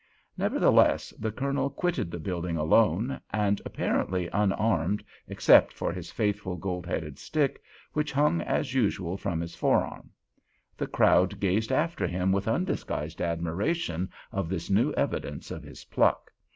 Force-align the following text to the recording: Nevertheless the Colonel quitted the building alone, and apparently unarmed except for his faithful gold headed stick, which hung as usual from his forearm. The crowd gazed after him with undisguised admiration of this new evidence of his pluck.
Nevertheless 0.35 1.11
the 1.19 1.31
Colonel 1.31 1.69
quitted 1.69 2.09
the 2.09 2.17
building 2.17 2.57
alone, 2.57 3.21
and 3.29 3.61
apparently 3.67 4.29
unarmed 4.33 5.03
except 5.27 5.73
for 5.73 5.93
his 5.93 6.09
faithful 6.09 6.55
gold 6.55 6.87
headed 6.87 7.19
stick, 7.19 7.61
which 7.93 8.11
hung 8.11 8.41
as 8.41 8.73
usual 8.73 9.15
from 9.15 9.41
his 9.41 9.53
forearm. 9.55 10.09
The 10.75 10.87
crowd 10.87 11.39
gazed 11.39 11.71
after 11.71 12.07
him 12.07 12.31
with 12.31 12.47
undisguised 12.47 13.21
admiration 13.21 14.09
of 14.31 14.49
this 14.49 14.71
new 14.71 14.91
evidence 14.93 15.51
of 15.51 15.61
his 15.61 15.85
pluck. 15.85 16.31